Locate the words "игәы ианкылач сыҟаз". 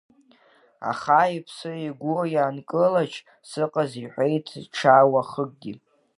1.87-3.91